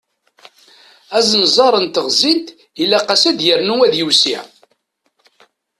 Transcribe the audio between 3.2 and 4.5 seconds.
ad yernu ad yewsiε.